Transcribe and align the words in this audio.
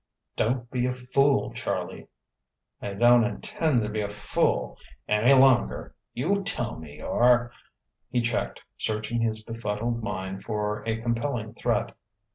"Don't 0.35 0.71
be 0.71 0.87
a 0.87 0.91
fool, 0.93 1.53
Charlie!" 1.53 2.07
"I 2.81 2.95
don't 2.95 3.23
intend 3.23 3.83
to 3.83 3.89
be 3.89 4.03
fool 4.09 4.79
any 5.07 5.33
longer. 5.33 5.93
You 6.15 6.41
tell 6.41 6.79
me 6.79 7.03
or" 7.03 7.51
He 8.11 8.19
checked, 8.21 8.63
searching 8.79 9.21
his 9.21 9.43
befuddled 9.43 10.01
mind 10.01 10.41
for 10.43 10.83
a 10.87 10.99
compelling 10.99 11.53
threat. 11.53 11.95